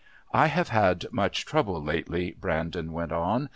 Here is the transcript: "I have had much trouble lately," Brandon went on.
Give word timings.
"I 0.33 0.47
have 0.47 0.69
had 0.69 1.05
much 1.11 1.45
trouble 1.45 1.79
lately," 1.79 2.31
Brandon 2.35 2.91
went 2.91 3.11
on. 3.11 3.49